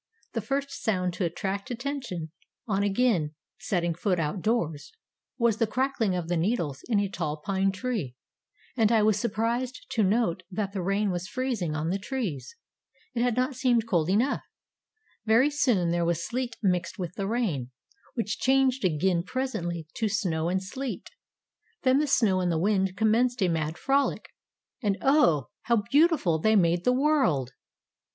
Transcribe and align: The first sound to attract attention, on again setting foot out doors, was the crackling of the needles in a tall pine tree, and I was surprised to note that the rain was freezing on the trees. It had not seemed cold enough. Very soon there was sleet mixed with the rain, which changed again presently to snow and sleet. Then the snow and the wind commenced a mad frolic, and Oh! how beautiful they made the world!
The 0.33 0.41
first 0.41 0.71
sound 0.81 1.13
to 1.13 1.25
attract 1.25 1.69
attention, 1.69 2.31
on 2.67 2.81
again 2.81 3.35
setting 3.59 3.93
foot 3.93 4.19
out 4.19 4.41
doors, 4.41 4.91
was 5.37 5.57
the 5.57 5.67
crackling 5.67 6.15
of 6.15 6.27
the 6.27 6.37
needles 6.37 6.81
in 6.89 6.99
a 6.99 7.07
tall 7.07 7.37
pine 7.37 7.71
tree, 7.71 8.15
and 8.75 8.91
I 8.91 9.03
was 9.03 9.19
surprised 9.19 9.85
to 9.91 10.01
note 10.03 10.41
that 10.49 10.73
the 10.73 10.81
rain 10.81 11.11
was 11.11 11.27
freezing 11.27 11.75
on 11.75 11.91
the 11.91 11.99
trees. 11.99 12.55
It 13.13 13.21
had 13.21 13.35
not 13.37 13.53
seemed 13.53 13.87
cold 13.87 14.09
enough. 14.09 14.41
Very 15.27 15.51
soon 15.51 15.91
there 15.91 16.03
was 16.03 16.25
sleet 16.27 16.55
mixed 16.63 16.97
with 16.97 17.13
the 17.13 17.27
rain, 17.27 17.69
which 18.15 18.39
changed 18.39 18.83
again 18.83 19.21
presently 19.21 19.85
to 19.97 20.09
snow 20.09 20.49
and 20.49 20.63
sleet. 20.63 21.11
Then 21.83 21.99
the 21.99 22.07
snow 22.07 22.39
and 22.41 22.51
the 22.51 22.57
wind 22.57 22.97
commenced 22.97 23.43
a 23.43 23.49
mad 23.49 23.77
frolic, 23.77 24.29
and 24.81 24.97
Oh! 24.99 25.49
how 25.65 25.83
beautiful 25.91 26.39
they 26.39 26.55
made 26.55 26.85
the 26.85 26.91
world! 26.91 27.51